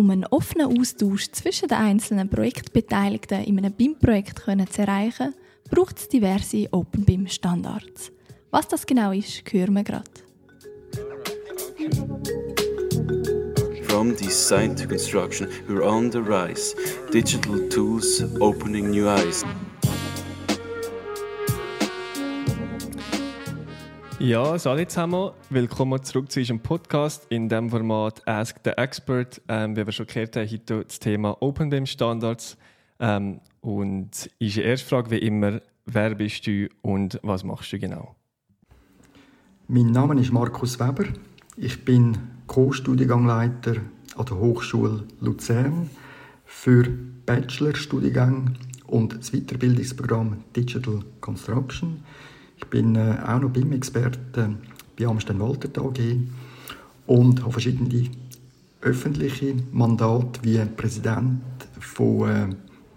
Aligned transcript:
Um 0.00 0.08
einen 0.08 0.24
offenen 0.24 0.78
Austausch 0.78 1.30
zwischen 1.30 1.68
den 1.68 1.76
einzelnen 1.76 2.30
Projektbeteiligten 2.30 3.44
in 3.44 3.58
einem 3.58 3.74
BIM-Projekt 3.74 4.38
zu 4.72 4.80
erreichen, 4.80 5.34
braucht 5.68 5.98
es 5.98 6.08
diverse 6.08 6.68
Open 6.72 7.04
BIM-Standards. 7.04 8.10
Was 8.50 8.66
das 8.66 8.86
genau 8.86 9.12
ist, 9.12 9.42
hören 9.52 9.74
wir 9.74 9.84
gerade. 9.84 10.10
From 13.88 14.16
design 14.16 14.74
to 14.74 14.88
construction, 14.88 15.48
we're 15.68 15.86
on 15.86 16.10
the 16.10 16.20
rise. 16.20 16.74
Digital 17.12 17.68
tools 17.68 18.24
opening 18.40 18.90
new 18.90 19.06
eyes. 19.06 19.44
Ja, 24.20 24.54
hallo 24.66 24.84
zusammen. 24.84 25.30
Willkommen 25.48 26.02
zurück 26.02 26.30
zu 26.30 26.40
unserem 26.40 26.60
Podcast 26.60 27.26
in 27.30 27.48
dem 27.48 27.70
Format 27.70 28.20
Ask 28.28 28.56
the 28.64 28.72
Expert. 28.72 29.40
Ähm, 29.48 29.74
wie 29.74 29.86
wir 29.86 29.92
schon 29.92 30.06
gehört 30.06 30.36
haben, 30.36 30.46
heute 30.46 30.84
das 30.84 30.98
Thema 30.98 31.38
OpenBIM 31.40 31.86
Standards. 31.86 32.58
Ähm, 32.98 33.40
und 33.62 34.28
unsere 34.38 34.66
erste 34.66 34.86
Frage 34.86 35.10
wie 35.12 35.18
immer, 35.20 35.62
wer 35.86 36.14
bist 36.16 36.46
du 36.46 36.68
und 36.82 37.18
was 37.22 37.44
machst 37.44 37.72
du 37.72 37.78
genau? 37.78 38.14
Mein 39.68 39.86
Name 39.86 40.20
ist 40.20 40.34
Markus 40.34 40.78
Weber. 40.78 41.06
Ich 41.56 41.82
bin 41.86 42.18
Co-Studiengangleiter 42.46 43.76
an 44.16 44.26
der 44.26 44.36
Hochschule 44.36 45.04
Luzern 45.22 45.88
für 46.44 46.84
Bachelorstudiengänge 47.24 48.52
und 48.86 49.18
das 49.18 49.32
Weiterbildungsprogramm 49.32 50.44
Digital 50.54 51.00
Construction. 51.22 52.04
Bin 52.70 52.94
äh, 52.94 53.16
auch 53.26 53.40
noch 53.40 53.50
BIM-Experte 53.50 54.54
bei 54.98 55.06
Amstein 55.06 55.40
Walter 55.40 55.68
AG 55.82 55.98
und 57.06 57.42
habe 57.42 57.52
verschiedene 57.52 58.08
öffentliche 58.80 59.56
Mandate 59.72 60.40
wie 60.42 60.58
Präsident 60.76 61.40
von 61.80 62.28
äh, 62.28 62.48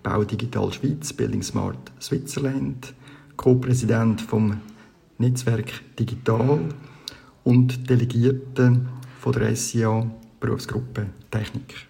Bau 0.03 0.23
Digital 0.23 0.71
Schweiz, 0.71 1.11
Building 1.13 1.41
Smart 1.41 1.91
Switzerland, 1.99 2.93
Co-Präsident 3.37 4.21
vom 4.21 4.59
Netzwerk 5.17 5.71
Digital 5.97 6.59
und 7.43 7.89
Delegierte 7.89 8.81
von 9.19 9.33
der 9.33 9.55
SIA 9.55 10.05
Berufsgruppe 10.39 11.07
Technik. 11.31 11.87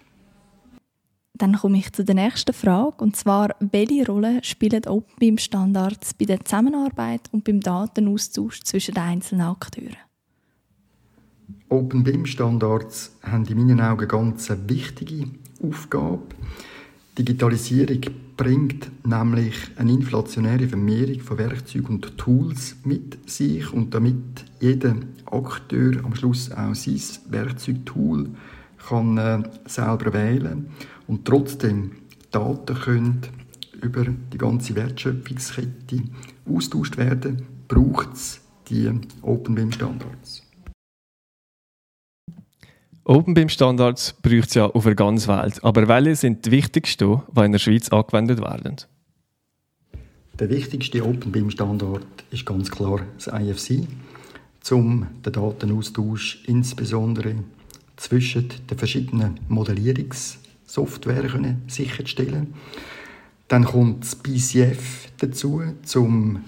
Dann 1.36 1.56
komme 1.56 1.78
ich 1.78 1.92
zu 1.92 2.04
der 2.04 2.14
nächsten 2.14 2.52
Frage, 2.52 3.02
und 3.02 3.16
zwar, 3.16 3.56
welche 3.58 4.06
Rolle 4.06 4.38
spielen 4.44 4.86
OpenBIM-Standards 4.86 6.14
bei 6.14 6.26
der 6.26 6.44
Zusammenarbeit 6.44 7.22
und 7.32 7.42
beim 7.42 7.58
Datenaustausch 7.60 8.62
zwischen 8.62 8.94
den 8.94 9.02
einzelnen 9.02 9.48
Akteuren? 9.48 9.96
OpenBIM-Standards 11.70 13.16
haben 13.22 13.46
in 13.46 13.58
meinen 13.58 13.80
Augen 13.80 14.06
ganz 14.06 14.48
eine 14.48 14.68
wichtige 14.68 15.26
Aufgabe. 15.60 16.22
Digitalisierung 17.18 18.00
bringt 18.36 18.90
nämlich 19.04 19.56
eine 19.76 19.92
inflationäre 19.92 20.68
Vermehrung 20.68 21.20
von 21.20 21.38
Werkzeugen 21.38 21.96
und 21.96 22.16
Tools 22.16 22.76
mit 22.84 23.28
sich 23.28 23.72
und 23.72 23.92
damit 23.92 24.44
jeder 24.60 24.94
Akteur 25.26 26.04
am 26.04 26.14
Schluss 26.14 26.52
auch 26.52 26.74
sein 26.74 27.00
Werkzeugtool 27.28 28.30
kann 28.88 29.18
äh, 29.18 29.42
selber 29.66 30.12
wählen 30.12 30.68
und 31.06 31.24
trotzdem 31.24 31.92
Daten 32.30 32.74
können 32.74 33.20
über 33.80 34.04
die 34.04 34.38
ganze 34.38 34.74
Wertschöpfungskette 34.74 36.02
austauscht 36.48 36.96
werden, 36.96 37.46
braucht 37.68 38.14
es 38.14 38.40
die 38.68 38.90
OpenBIM-Standards. 39.22 40.42
OpenBIM-Standards 43.04 44.14
braucht 44.22 44.48
es 44.48 44.54
ja 44.54 44.66
auf 44.66 44.84
der 44.84 44.94
ganzen 44.94 45.28
Welt. 45.28 45.62
Aber 45.62 45.86
welche 45.88 46.16
sind 46.16 46.46
die 46.46 46.50
wichtigsten, 46.50 47.20
die 47.36 47.40
in 47.44 47.52
der 47.52 47.58
Schweiz 47.58 47.90
angewendet 47.90 48.40
werden? 48.40 48.76
Der 50.38 50.50
wichtigste 50.50 51.04
OpenBIM-Standard 51.04 52.06
ist 52.30 52.46
ganz 52.46 52.70
klar 52.70 53.02
das 53.16 53.28
IFC, 53.28 53.86
um 54.70 55.06
den 55.24 55.32
Datenaustausch 55.32 56.42
insbesondere 56.46 57.36
zwischen 57.96 58.48
den 58.68 58.78
verschiedenen 58.78 59.38
Modellierungssoftware 60.76 61.56
sicherzustellen. 61.66 62.54
Dann 63.48 63.64
kommt 63.64 64.04
das 64.04 64.16
BCF 64.16 65.08
dazu, 65.18 65.62
um 65.96 66.44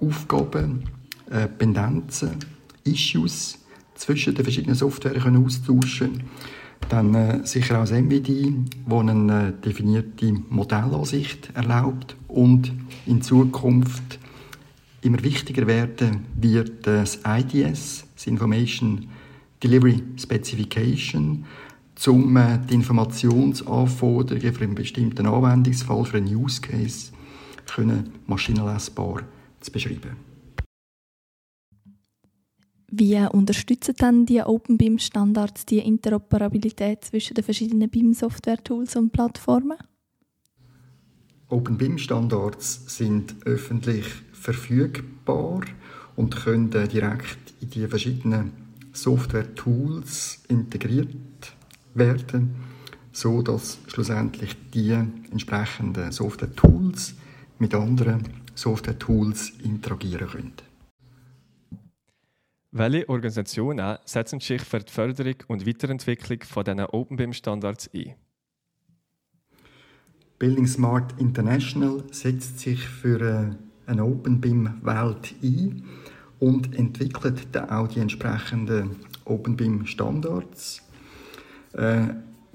Aufgaben, 0.00 0.84
äh, 1.30 1.48
Pendenzen, 1.48 2.36
Issues 2.84 3.58
zwischen 3.94 4.34
den 4.34 4.44
verschiedenen 4.44 4.76
Software 4.76 5.18
können 5.18 5.44
austauschen 5.44 6.22
Dann 6.88 7.14
äh, 7.14 7.40
sicher 7.44 7.78
auch 7.78 7.88
das 7.88 7.90
MVD, 7.90 8.54
das 8.86 8.98
eine 9.00 9.48
äh, 9.48 9.52
definierte 9.66 10.32
Modellansicht 10.50 11.50
erlaubt 11.54 12.16
und 12.28 12.72
in 13.06 13.22
Zukunft 13.22 14.18
immer 15.02 15.22
wichtiger 15.22 15.66
werden 15.66 16.26
wird 16.36 16.86
das 16.86 17.20
IDS, 17.26 18.06
das 18.14 18.26
Information 18.26 19.08
Delivery 19.62 20.02
Specification, 20.16 21.44
um 22.06 22.36
äh, 22.36 22.58
die 22.68 22.74
Informationsanforderungen 22.74 24.54
für 24.54 24.64
einen 24.64 24.74
bestimmten 24.74 25.26
Anwendungsfall, 25.26 26.04
für 26.04 26.18
einen 26.18 26.34
Use 26.34 26.60
Case, 26.60 27.12
können 27.66 28.12
maschinenlesbar 28.26 29.22
zu 29.60 29.72
beschreiben. 29.72 30.16
Wie 32.90 33.18
unterstützen 33.32 33.94
dann 33.98 34.24
die 34.24 34.40
OpenBIM-Standards 34.40 35.66
die 35.66 35.78
Interoperabilität 35.78 37.04
zwischen 37.04 37.34
den 37.34 37.44
verschiedenen 37.44 37.90
BIM-Software-Tools 37.90 38.96
und 38.96 39.12
Plattformen? 39.12 39.76
OpenBIM-Standards 41.48 42.96
sind 42.96 43.34
öffentlich 43.44 44.06
verfügbar 44.32 45.62
und 46.16 46.34
können 46.36 46.70
direkt 46.70 47.54
in 47.60 47.70
die 47.70 47.86
verschiedenen 47.86 48.52
Software-Tools 48.92 50.44
integriert 50.48 51.57
werden, 51.98 52.54
so 53.12 53.42
dass 53.42 53.78
schlussendlich 53.88 54.56
die 54.72 54.92
entsprechenden 54.92 56.12
Software-Tools 56.12 57.14
mit 57.58 57.74
anderen 57.74 58.22
Software-Tools 58.54 59.50
interagieren 59.62 60.28
können. 60.28 60.52
Welche 62.70 63.08
Organisationen 63.08 63.96
setzen 64.04 64.40
sich 64.40 64.60
für 64.62 64.80
die 64.80 64.92
Förderung 64.92 65.36
und 65.46 65.66
Weiterentwicklung 65.66 66.42
von 66.42 66.64
diesen 66.64 66.80
OpenBIM-Standards 66.80 67.90
ein? 67.94 68.14
Building 70.38 70.66
Smart 70.66 71.18
International 71.18 72.04
setzt 72.12 72.60
sich 72.60 72.86
für 72.86 73.20
äh, 73.20 73.90
eine 73.90 74.04
OpenBIM-Welt 74.04 75.34
ein 75.42 75.84
und 76.38 76.76
entwickelt 76.76 77.48
dann 77.52 77.70
auch 77.70 77.88
die 77.88 78.00
entsprechenden 78.00 78.96
OpenBIM-Standards. 79.24 80.82
Äh, 81.72 82.14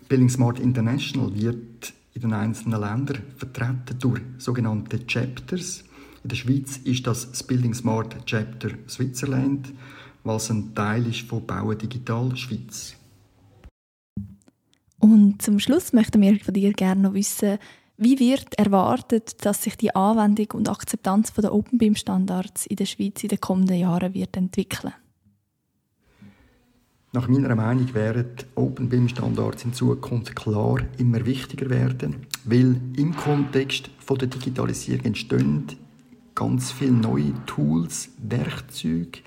Building 0.10 0.30
Smart 0.30 0.60
International 0.60 1.34
wird 1.34 1.94
in 2.14 2.22
den 2.22 2.34
einzelnen 2.34 2.80
Ländern 2.80 3.24
vertreten 3.38 3.98
durch 4.00 4.22
sogenannte 4.38 5.06
Chapters. 5.08 5.84
In 6.24 6.30
der 6.30 6.36
Schweiz 6.36 6.78
ist 6.78 7.08
das 7.08 7.32
das 7.32 7.44
Building 7.44 7.74
Smart 7.74 8.16
Chapter 8.26 8.70
Switzerland 8.88 9.74
was 10.24 10.50
ein 10.50 10.74
Teil 10.74 11.08
ist 11.08 11.22
von 11.22 11.46
Bauen 11.46 11.78
Digital 11.78 12.36
Schweiz. 12.36 12.96
Und 15.00 15.42
zum 15.42 15.60
Schluss 15.60 15.92
möchten 15.92 16.22
wir 16.22 16.40
von 16.40 16.54
dir 16.54 16.72
gerne 16.72 17.02
noch 17.02 17.14
wissen, 17.14 17.58
wie 17.98 18.20
wird 18.20 18.58
erwartet, 18.58 19.46
dass 19.46 19.64
sich 19.64 19.76
die 19.76 19.94
Anwendung 19.94 20.48
und 20.54 20.70
Akzeptanz 20.70 21.34
der 21.34 21.54
OpenBIM-Standards 21.54 22.66
in 22.66 22.78
der 22.78 22.86
Schweiz 22.86 23.22
in 23.22 23.30
den 23.30 23.40
kommenden 23.40 23.78
Jahren 23.78 24.14
wird 24.14 24.36
entwickeln? 24.36 24.94
Nach 27.16 27.28
meiner 27.28 27.56
Meinung 27.56 27.94
werden 27.94 28.34
OpenBIM-Standards 28.56 29.66
in 29.66 29.74
Zukunft 29.74 30.36
klar 30.36 30.80
immer 30.98 31.24
wichtiger 31.28 31.70
werden, 31.70 32.26
weil 32.44 32.82
im 32.98 33.16
Kontext 33.16 33.92
von 34.00 34.18
der 34.18 34.30
Digitalisierung 34.30 35.06
entstehen 35.06 35.68
ganz 36.34 36.72
viele 36.72 36.94
neue 36.94 37.34
Tools, 37.46 38.10
Werkzeuge, 38.18 39.20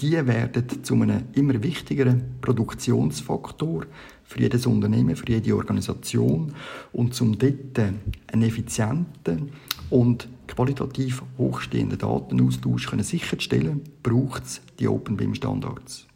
die 0.00 0.12
werden 0.12 0.82
zu 0.82 0.94
einem 0.94 1.24
immer 1.34 1.62
wichtigeren 1.62 2.40
Produktionsfaktor 2.40 3.84
für 4.22 4.40
jedes 4.40 4.64
Unternehmen, 4.64 5.14
für 5.14 5.28
jede 5.28 5.54
Organisation. 5.54 6.54
Und 6.92 7.14
zum 7.14 7.38
dort 7.38 7.78
einen 7.78 8.42
effizienten 8.42 9.50
und 9.90 10.28
qualitativ 10.48 11.22
hochstehenden 11.36 11.98
Datenaustausch 11.98 12.88
sicherzustellen, 13.00 13.82
braucht 14.02 14.44
es 14.44 14.62
die 14.78 14.88
OpenBIM-Standards. 14.88 16.06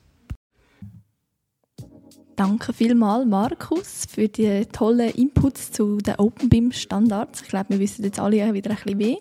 Danke 2.38 2.73
vielmals, 2.73 3.26
Markus, 3.26 4.06
für 4.08 4.29
die 4.29 4.64
tollen 4.67 5.11
Inputs 5.11 5.73
zu 5.73 5.99
den 5.99 6.14
OpenBIM-Standards. 6.14 7.43
Ich 7.43 7.49
glaube, 7.49 7.70
wir 7.70 7.81
wissen 7.81 8.05
jetzt 8.05 8.20
alle 8.20 8.55
wieder 8.55 8.70
ein 8.70 8.76
bisschen 8.76 8.96
mehr. 8.96 9.17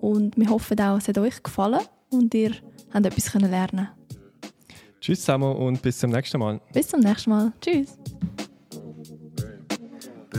Und 0.00 0.36
wir 0.36 0.48
hoffen 0.48 0.80
auch, 0.80 0.98
es 0.98 1.08
hat 1.08 1.18
euch 1.18 1.42
gefallen 1.42 1.80
und 2.10 2.32
ihr 2.32 2.52
habt 2.92 3.06
etwas 3.06 3.34
lernen 3.34 3.88
Tschüss 5.00 5.22
zusammen 5.22 5.52
und 5.56 5.82
bis 5.82 5.98
zum 5.98 6.10
nächsten 6.10 6.38
Mal. 6.38 6.60
Bis 6.72 6.86
zum 6.86 7.00
nächsten 7.00 7.30
Mal. 7.30 7.52
Tschüss. 7.60 7.98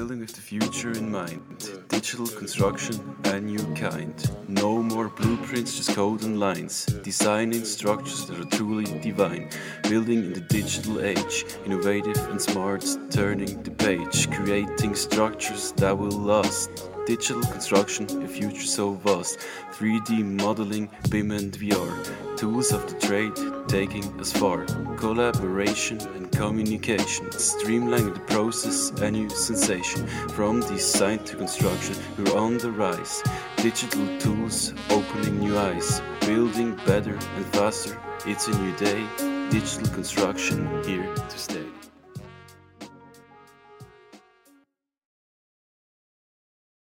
Building 0.05 0.21
with 0.21 0.35
the 0.35 0.41
future 0.41 0.91
in 0.91 1.09
mind. 1.09 1.41
Digital 1.87 2.27
construction, 2.27 3.15
a 3.23 3.39
new 3.39 3.65
kind. 3.73 4.13
No 4.47 4.83
more 4.83 5.09
blueprints, 5.09 5.77
just 5.77 5.95
code 5.95 6.21
and 6.21 6.39
lines. 6.39 6.85
Designing 7.01 7.65
structures 7.65 8.27
that 8.27 8.39
are 8.39 8.55
truly 8.55 8.85
divine. 9.01 9.49
Building 9.89 10.19
in 10.25 10.33
the 10.33 10.41
digital 10.41 11.01
age, 11.01 11.45
innovative 11.65 12.19
and 12.29 12.39
smart, 12.39 12.85
turning 13.09 13.63
the 13.63 13.71
page. 13.71 14.29
Creating 14.29 14.93
structures 14.93 15.71
that 15.71 15.97
will 15.97 16.11
last. 16.11 16.94
Digital 17.05 17.43
construction, 17.43 18.05
a 18.23 18.27
future 18.27 18.65
so 18.65 18.93
vast. 18.93 19.37
3D 19.73 20.23
modeling, 20.41 20.89
BIM 21.11 21.29
and 21.31 21.51
VR. 21.51 22.35
Tools 22.35 22.71
of 22.71 22.87
the 22.87 22.99
trade, 22.99 23.33
taking 23.67 24.03
us 24.19 24.31
far. 24.31 24.65
Collaboration 24.97 25.99
and 26.15 26.31
communication, 26.31 27.27
streamlining 27.27 28.15
the 28.15 28.19
process, 28.21 28.89
a 29.01 29.11
new 29.11 29.29
sensation. 29.29 30.07
From 30.29 30.61
design 30.61 31.19
to 31.25 31.35
construction, 31.35 31.95
we're 32.17 32.35
on 32.35 32.57
the 32.57 32.71
rise. 32.71 33.21
Digital 33.57 34.07
tools 34.17 34.73
opening 34.89 35.39
new 35.39 35.55
eyes. 35.57 36.01
Building 36.21 36.75
better 36.87 37.13
and 37.13 37.45
faster, 37.53 38.01
it's 38.25 38.47
a 38.47 38.59
new 38.59 38.75
day. 38.77 39.05
Digital 39.51 39.87
construction 39.93 40.83
here 40.83 41.13
to 41.13 41.37
stay. 41.37 41.64